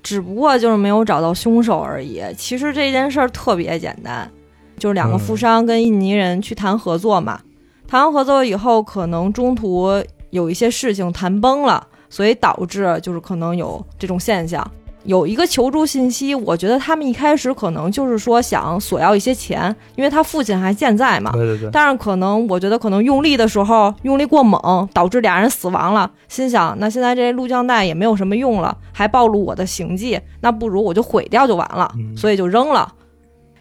[0.01, 2.21] 只不过就是没有找到凶手而已。
[2.37, 4.29] 其实这件事儿特别简单，
[4.77, 7.39] 就是两个富商跟印尼人去谈合作嘛，
[7.87, 14.69] 谈完合作以后，可能中途有一些事情谈崩了，所以导致就是可能有这种现象。
[15.05, 26.09] 有一个求助信息，我觉得他们一开始可能就是说想索要一些钱，因为他父亲还健在嘛，对对对，但是可能我觉得可能用力的时候用力过猛，导致俩人死亡了。
[26.27, 32.93] 心想，那现在这录像带也没有什么用了，还暴露我的行迹，那不如我就毁掉就完了，嗯所以就扔了。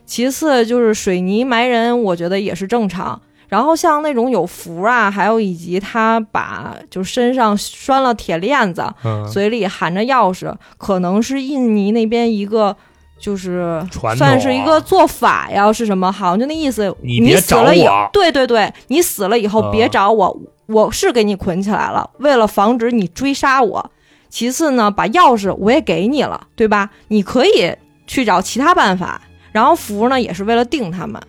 [0.04, 3.20] 其次就是水泥埋人，我觉得也是正常。
[3.52, 12.74] 然后像那种有符啊，还有以及他把就身上拴了铁链子，嗯，嘴里含着钥匙，可能是印尼那边一个
[13.18, 13.86] 就是
[14.16, 16.10] 算是一个做法呀，是什么？
[16.10, 16.96] 好像就那意思。
[17.02, 23.90] 你别死了以找我对对对，你死了以后啊别找我，我是给你捆起来了，为了防止你追杀我。
[24.30, 26.88] 其次呢，把钥匙我也给你了，对吧？
[27.08, 27.70] 你可以
[28.06, 29.20] 去找其他办法。
[29.52, 31.20] 然后符呢，也是为了定他们。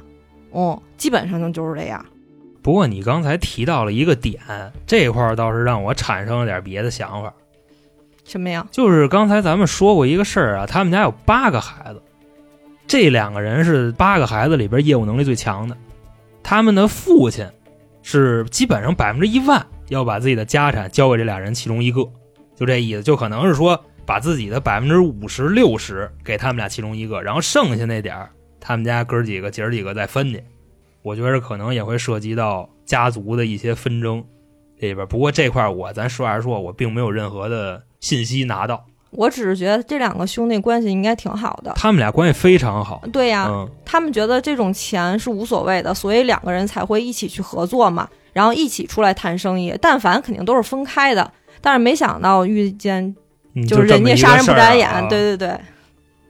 [0.53, 2.05] 嗯，基本上就是这样。
[2.63, 4.39] 不过你刚才提到了一个点，
[4.87, 7.31] 这块儿倒是让我产生了点别的想法。
[8.23, 8.65] 什么呀？
[8.71, 12.01] 就是刚才咱们说过一个事儿啊，他们家有八个孩子，
[12.87, 15.75] 这两个人是八个孩子里边业务能力最强的。
[16.41, 17.45] 他们的父亲
[18.01, 22.01] 是基本上百分之一万要把自己的家产交给这俩人其中一个，
[22.55, 28.29] 就这意思，就可能是说把自己的百分之五十六十给他们俩其中一个，然后剩下那点儿
[28.61, 30.41] 他们家哥儿几个姐儿几个再分去。
[31.03, 34.23] 我觉得可能也会涉及到家族的一些纷争
[34.79, 41.73] 这里边，不过这块儿我咱实话实说，我并没有任何的信息拿到，我只是觉得这两个兄弟关系应该挺好的。
[41.75, 43.01] 他们俩关系非常好。
[43.11, 49.77] 对呀、嗯，他们觉得这种钱是无所谓的，所以两个人才会一起去合作嘛，然后一起出来谈生意。
[49.81, 53.15] 但凡肯定都是分开的，但是没想到遇见
[53.55, 55.59] 嗯就是人家杀人不眨眼，啊对对对，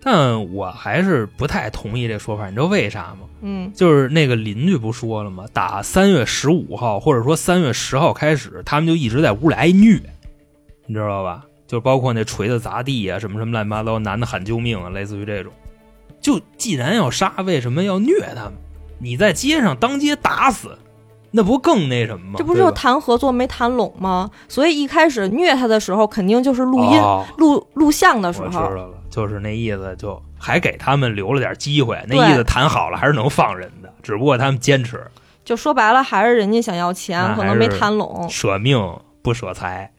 [0.03, 3.27] 但我还是不太同意这说法，你知道为啥吗？
[3.41, 5.45] 嗯就是那个邻居不说了吗？
[5.53, 10.01] 打三月十五号或者说三月十号开始，他们就一直在屋里挨虐，
[10.85, 11.45] 你知道吧？
[11.65, 15.51] 就包括那锤子砸地啊，什么什么乱七八糟，男的喊救命啊，类似于这种。
[16.21, 18.53] 就既然要杀，为什么要虐他们？
[18.99, 20.77] 你在街上当街打死，
[21.31, 22.35] 那不更那什么吗？
[22.37, 24.29] 这不是就谈合作没谈拢吗？
[24.47, 32.03] 所以一开始虐他的时候，肯定就是录音、哦录录像的时我知候，道了，就是那意思，就还给他们留了点机会。
[32.07, 34.99] 那意思谈好了，还是能放人的，只不过他们坚持
[35.45, 38.27] 就说白了还是人家想要钱，可能没谈拢。
[38.27, 38.79] 舍命
[39.21, 39.91] 不舍财。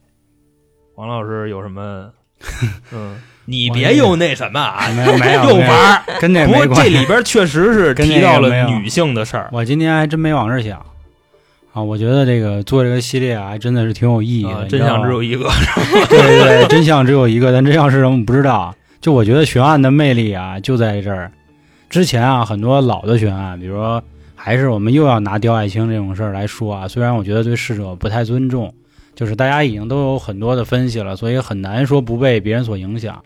[0.95, 2.11] 王老师有什么？
[2.91, 6.03] 嗯，你别又那什么啊，没有没有 又玩儿。
[6.19, 6.91] 跟这不过没关系。
[6.91, 10.77] 这里边确实是跟提到了女性的事儿我今天还真没往这儿想
[11.73, 14.49] 啊，我觉得这个做这个系列啊，还真的是挺有意义的。
[14.49, 15.49] 啊，真相只有一个。
[16.09, 18.75] 对对对，真相只有一个，但真相是什么不知道。
[19.05, 21.31] 就我觉得悬案的魅力啊，就在这儿。
[21.91, 26.87] 之前啊，很多老的悬案，比如说，还是我们又要拿刁爱青这种事儿来说啊。
[26.87, 28.73] 虽然我觉得对逝者不太尊重，
[29.13, 33.21] 就是大家已经都有很多的分析了，所以很难说不被别人所影响。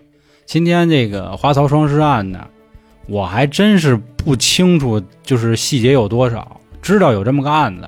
[0.45, 2.45] 今天这个花槽双尸案呢，
[3.07, 7.83] 我还真是不清楚，就是细节有多少，知道有这么个案子。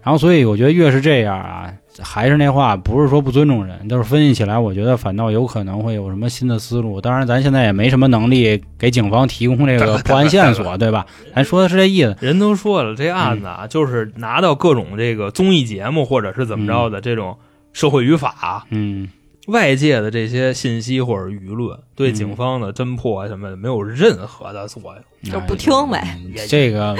[0.00, 7.00] 然后，所以我觉得越是这样啊，还是那话，不是说不尊重人，就是分析起来，我觉得反倒有可能会有什么新的思路。
[7.00, 11.06] 当然，咱现在也没什么能力给警方提供这个破案线索，对吧？
[11.34, 12.16] 咱说的是这意思。
[12.20, 17.36] 人都说了，这案子啊，就是拿到各种这个综艺节目或者是怎么着的这种
[17.72, 19.08] 社会语法，嗯，
[19.48, 25.32] 外界的这些信息或者舆论，对嗯警方的侦破啊什么的没有任何的作用。
[25.32, 26.16] 就不听呗
[26.48, 26.96] 这个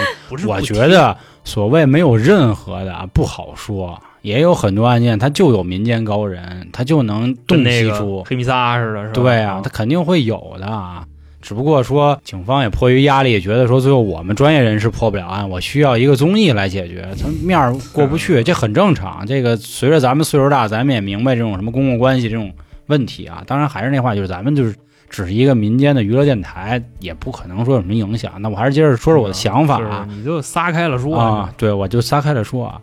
[0.49, 4.01] 我觉得所谓没有任何的啊，不好说。
[4.27, 8.25] 也有很多案件，它就有民间高人，他就能洞悉出。
[8.27, 9.13] 黑弥撒似的，是吧？
[9.15, 11.05] 对啊，他肯定会有的啊。
[11.41, 19.25] 只不过说，警方也迫于压力，觉得说最后我们专业人士破不了案，我需要一个综艺来解决，他面儿过不去，这很正常。
[19.25, 22.53] 这个随着咱们岁数大，咱们也明白这种什么公共关系这种
[22.87, 23.45] 问题啊。
[23.47, 24.75] 当然还是那话，就是咱们就是
[25.09, 28.33] 只是一个民间的娱乐电台，也不可能说有什么影响。
[28.41, 30.05] 那我还是接着说说我的想法啊。
[30.11, 32.81] 是你就撒开了说啊，，对，我就撒开了说啊。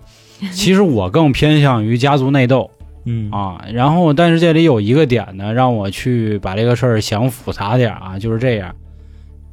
[0.51, 2.69] 其实我更偏向于家族内斗
[3.05, 8.75] 嗯啊，然后但是这里有一个点呢，让我去把这个事儿想复杂点啊，就是这样。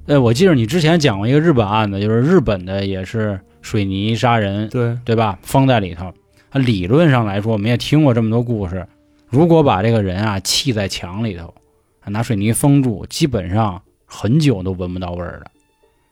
[0.07, 5.38] 呃，我记得你之前讲过一个日本案子，就是日本的也是水泥杀人，对，对吧？
[5.42, 6.07] 封在里头。
[6.50, 8.87] 啊，理论上来说，我们也听过这么多故事。
[9.29, 11.55] 如果把这个人啊砌在墙里头，
[12.00, 15.50] 啊拿水泥封住，基本上很久都闻不到味儿的。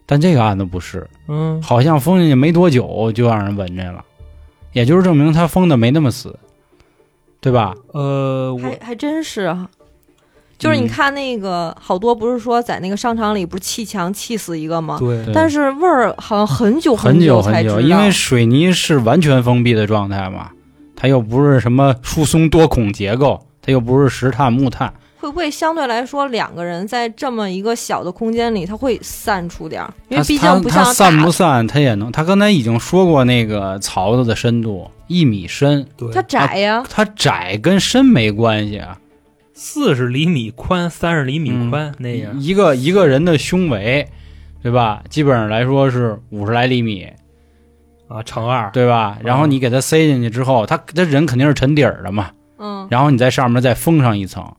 [0.06, 4.04] 但这个案子不是，嗯，好像封进去没多久就让人闻着了，
[4.72, 6.38] 也就是证明他封的没那么死，
[7.40, 7.74] 对吧？
[7.92, 9.68] 呃，我还还真是啊。
[10.59, 14.98] 就是你嗯看那个，好多不是说在那个商场里不是砌墙砌死一个吗？
[14.98, 20.50] 对但是味儿好像很久很久很久，因为水泥是完全封闭的状态嘛，
[20.96, 24.92] 它又不是什么疏松多孔结构，它又不是石炭木炭，
[25.28, 29.92] 会不会相对来说两个人在这么一个小的空间里，他会散出点儿？
[30.08, 32.10] 因为毕竟不像大散不散，他也能。
[32.10, 36.82] 他刚才已经说过那个槽子的深度一米深，对它窄呀。
[36.88, 38.98] 它窄跟深没关系啊。
[39.52, 44.08] 四十厘米宽，三十厘米嗯宽那样，一个一个人的胸围，
[44.62, 45.02] 对吧？
[45.10, 47.06] 基本上来说是五十来厘米，
[48.08, 49.18] 啊，乘二，对吧？
[49.22, 54.50] 然后你给它塞进去之后，他他人肯定是沉底儿的嘛，嗯，然后你在上面再封上一层。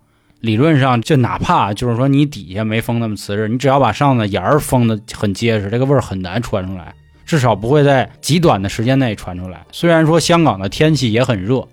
[0.41, 6.93] 理论上，就哪怕就是说你底下没封那么瓷实，你只要把上的沿儿封的很结实，这个味儿很难传出来，
[7.25, 9.65] 至少不会在极短的时间内传出来。
[9.71, 11.67] 虽然说香港的天气也很热，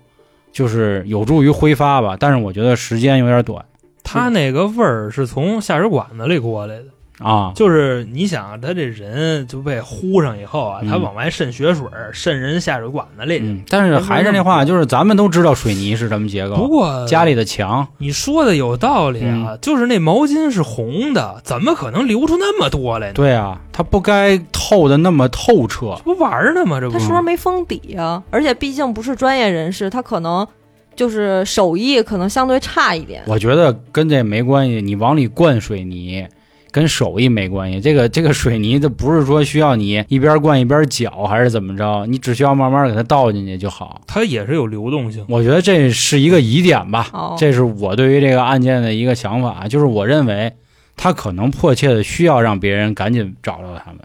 [0.51, 3.63] 就是有助于挥发吧，但是我觉得时间有点短。
[4.03, 6.85] 它那个味儿是从下水管子里过来的，
[7.19, 13.39] 啊，就是你想他这人就被呼上以后啊，嗯他往外渗血水，渗人下水管子里。
[13.41, 23.13] 嗯，但是还是那话，就是咱们都知道水泥是什么结构，不过家里的墙，你说的有道理啊，就是那毛巾是红的，怎么可能流出那么多来呢？
[23.13, 26.03] 对啊，它不该透的那么透彻这。
[26.03, 26.79] 不玩儿呢吗？
[26.79, 28.21] 这不他是不是没封底啊？
[28.29, 30.47] 而且毕竟不是专业人士，他可能
[30.95, 33.23] 就是手艺可能相对差一点。
[33.25, 36.27] 我觉得跟这没关系，你往里灌水泥。
[36.71, 44.01] 跟手艺没关系，这个这个水泥它不是说需要你一边灌一边搅还是怎么着，你只需要慢慢给它倒进去就好。
[44.05, 45.25] 它也是有流动性。
[45.29, 50.53] 我觉得这是一个疑点吧，哦，这是我对于这个案件的一个想法，就是我认为
[50.95, 53.99] 他可能迫切的需要让别人赶紧找到他们，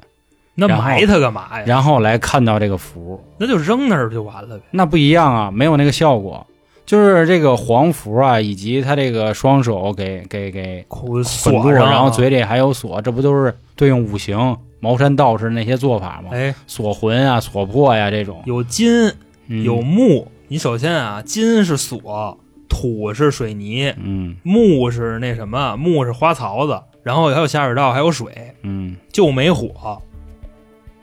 [0.54, 1.64] 那埋它干嘛呀？
[1.66, 4.64] 然后来看到这个符，那就扔那儿就完了呗。
[4.70, 6.46] 那不一样啊，没有那个效果。
[6.84, 11.90] 就是这个黄符啊，以及他这个双手给给给捆捆住，锁上，啊。
[11.90, 16.30] 然后嘴里还有锁，这不都是对应五行茅山道士那些做法吗？
[16.32, 16.54] 哎。
[16.66, 19.12] 锁魂啊，锁魄呀、这种，有金
[19.46, 19.62] 嗯。
[19.62, 20.28] 有木。
[20.48, 22.36] 你首先啊，金是锁，
[22.68, 24.36] 土是水泥，嗯。
[24.42, 30.02] 木是那什么，木是花槽子，然后还有下水道，还有水，嗯，就没火。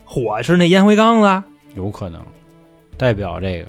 [0.05, 1.43] 火是那烟灰缸子，
[1.75, 2.21] 有可能
[2.97, 3.67] 代表这个，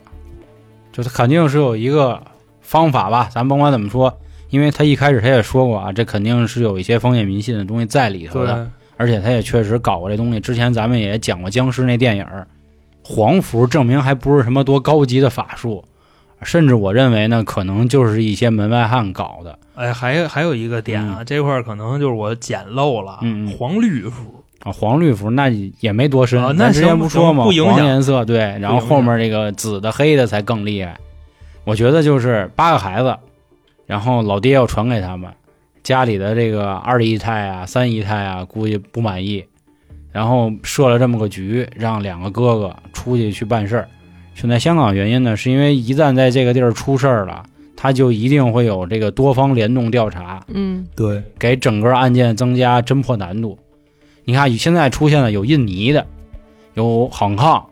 [0.93, 2.20] 就是肯定是有一个
[2.61, 4.12] 方法吧，咱甭管怎么说，
[4.51, 10.41] 因为他一开始他也说过啊，这肯定是有一些封建迷信的东西在里头的，而且他也确实搞过这东西。
[10.41, 12.47] 之前咱们也讲过僵尸那电影儿，
[13.03, 15.84] 黄符证明还不是什么多高级的法术，
[16.43, 24.72] 甚至我认为呢，可能就是一些门外汉搞的哎，还还有一个点啊，这块儿可能就是我捡漏了，嗯嗯黄绿符，啊。
[24.72, 25.48] 黄绿服那
[25.80, 27.44] 也没多深，啊那咱之前不说吗？
[27.44, 30.96] 不影响黄颜色对，然后后面这个紫的、黑的才更厉害。
[31.64, 33.16] 我觉得就是八个孩子，
[33.86, 35.30] 然后老爹要传给他们，
[35.82, 39.44] 家里的这个二姨太啊、三姨太啊，估计不满意，
[40.11, 43.88] 然后设了这么个局，让两个哥哥出去去办事儿。
[44.34, 47.42] 选在香港原因呢，是因为一旦在这个地儿出事儿了，
[47.76, 53.58] 他就一定会有这个多方联动调查，嗯，对，给整个案件增加侦破难度。
[54.30, 56.06] 你看，现在出现了有印尼的，
[56.74, 57.66] 有杭康，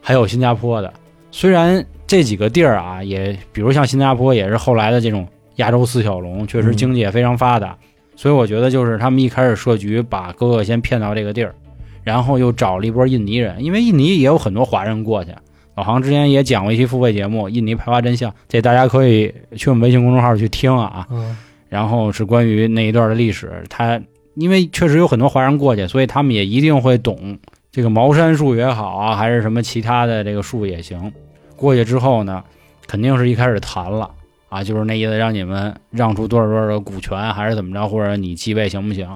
[0.00, 0.90] 还有新加坡的。
[1.30, 7.76] 虽然这几个地儿啊，也比如像新加坡，也是后来的这种亚洲四小龙，确实嗯经济也非常发达。
[8.16, 11.54] 所以我觉得，就是他们一开始设局，把哥哥先骗到这个地儿，
[12.02, 15.30] 然后又找了一波印尼人，因为印尼也有很多华人过去。
[15.76, 21.06] 老杭之前也讲过一期付费节目《印尼排华真相》，这大家可以去我们微信公众号去听啊。
[21.10, 21.36] 嗯，
[21.68, 23.62] 然后是关于那一段的历史。
[23.68, 24.00] 他
[24.38, 27.38] 因为确实有很多华人过去，所以他们也一定会懂
[27.72, 31.12] 这个茅山术也好啊，还是什么其他的这个术也行。
[31.56, 32.44] 过去之后呢，
[32.86, 34.08] 肯定是一开始谈了
[34.48, 39.06] 啊，就是那意思，让你们让出多少多少的股权，还是怎么着，或者你继位行不行？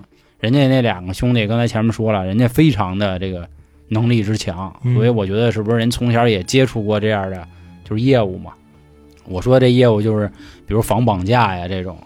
[0.41, 3.49] 人家那两个兄弟刚才前面说了，人家非常的这个
[3.89, 7.47] 能力之强，嗯所以我觉得是不是人从小也接触过这样的
[7.85, 8.53] 就是业务嘛？
[9.25, 10.27] 我说这业务就是
[10.67, 11.97] 比如防绑架呀这种，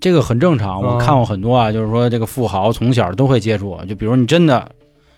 [0.00, 0.82] 这个很正常。
[0.82, 4.70] 我啊看过很多啊，就是说这个富豪从小都会接触，就比如你真的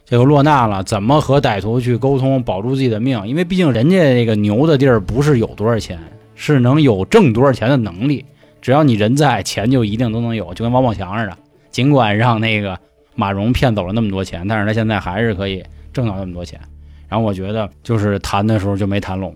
[0.04, 3.26] 这个落难了，怎么和歹徒去沟通，保住自己的命？
[3.26, 5.98] 因为毕竟人家这个牛的地儿不是有多少钱，
[6.34, 8.24] 是能有挣多少钱的能力。
[8.60, 11.36] 只要你人在，钱就一定都能有，就跟王宝强似的。
[11.70, 12.78] 尽管让那个
[13.14, 16.60] 马蓉骗走了那么多钱，但是他现在还是可以挣到那么多钱。
[17.08, 19.34] 然后我觉得就是谈的时候就没谈拢，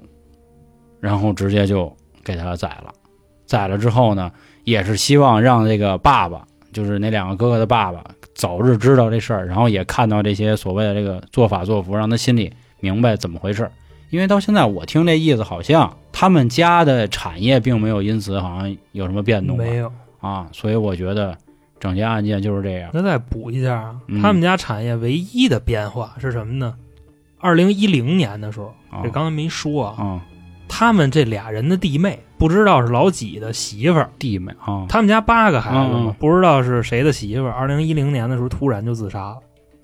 [1.01, 1.91] 然后直接就
[2.23, 2.93] 给他宰了。
[3.47, 4.31] 宰了之后呢，
[4.65, 8.05] 也是希望让这个爸爸，就是那两个哥哥的爸爸，
[8.35, 13.71] 早日知道这事儿，然后也看到这些所谓的这个做法做福，让他心里明白怎么回事儿。
[14.11, 19.93] 因为到现在我听这意思，好像他们家的产业并没有因此好像有什么变动没有。
[20.21, 21.37] 啊，所以我觉得
[21.81, 22.91] 整件案件就是这样。
[22.95, 26.75] 那再补一下啊，嗯他们家产业唯一的变化是什么呢？
[27.39, 30.23] 二零一零年的时候，啊这刚才没说啊，啊，
[30.69, 37.53] 他们这俩人的弟妹不知道是老几的媳妇儿，弟妹啊，他们家八个孩子嘛不知道是谁的媳妇儿。
[37.53, 39.37] 二零一零年的时候突然就自杀了，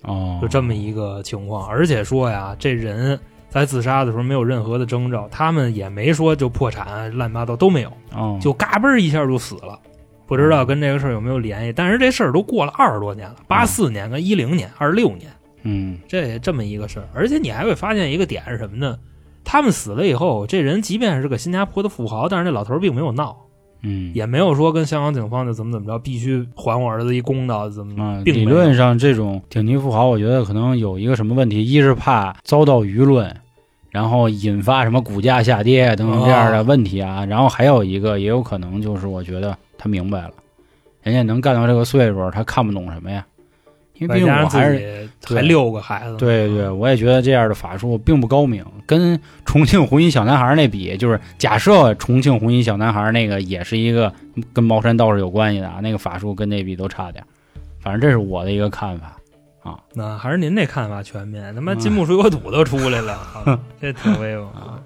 [0.03, 1.66] 哦，就这么一个情况。
[1.68, 3.18] 而且说呀，这人
[3.49, 9.78] 在自杀的时候没有任何的征兆，他们也没说就破产、乱七八糟都没有，哦，就嘎嘣儿一下就死了。
[10.26, 11.72] 不知道跟这个事儿有没有联系？
[11.72, 15.31] 但是这事儿都过了二十多年了，八四年跟一零年、二六年。
[15.62, 18.97] 嗯这这么一个事儿，而且你还会发现一个点是什么呢？
[19.53, 23.36] 他们死了以后，这人即便是个新加坡的富豪，但是这老头儿并没有闹，
[23.82, 33.36] 嗯，也没有说跟香港警方就怎么怎么着，必须还我儿子一公道，怎么啊，并理论上这种顶级富豪，我觉得可能有一个什么问题，一是怕遭到舆论，
[33.90, 40.30] 然后引发什么股价下跌等等这样的问题啊，然后还有一个也有可能就是我觉得他明白了，
[41.03, 43.26] 人家能干到这个岁数，他看不懂什么呀？
[44.01, 54.12] 因为毕竟我还是还六个孩子呢，对对，我也觉得这样的法术并不高明，跟重庆红衣小男孩那比，就是假设重庆红衣小男孩那个也是一个
[54.53, 57.22] 跟茅山道士有关系的啊，那个法术跟那比都差点。
[57.78, 59.16] 反正这是我的一个看法
[59.62, 59.78] 啊。
[59.94, 63.12] 那还是您那看法全面，他妈嗯金木水火土都出来了，
[63.44, 64.80] 啊这挺威风 啊。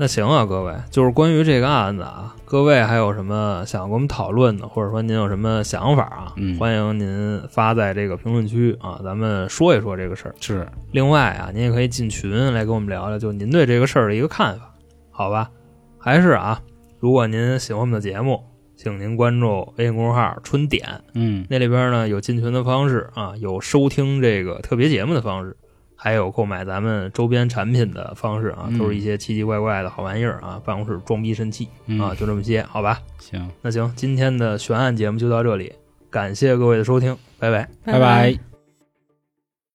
[0.00, 10.34] 那行啊，各位，就是关于这个案子啊，各位还有什么想跟我们讨论的，或者说您有什么想法啊，嗯欢迎您发在这个评论区啊，咱们说一说这个事儿。
[10.38, 14.72] 是，另外啊，您也可以进群来跟我们聊聊，就您对这个事儿的一个看法，
[15.10, 15.50] 好吧？
[15.98, 16.60] 还是啊，
[17.00, 18.40] 如果您喜欢我们的节目，
[18.76, 25.56] 请您关注微信公众号“春点”，嗯，那里边呢有进群的方式啊，有收听这个特别节目的方式，
[26.00, 33.00] 还有购买咱们周边产品的方式啊，嗯都是一些奇奇怪怪的好玩意儿啊，办公室装逼神器嗯啊，就这么些，好吧？
[33.18, 35.72] 行，那行，今天的悬案节目就到这里，
[36.08, 37.68] 感谢各位的收听，拜拜。
[37.84, 38.57] 拜拜